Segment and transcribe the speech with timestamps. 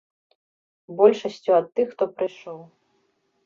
[1.03, 2.59] Большасцю ад тых, хто прыйшоў.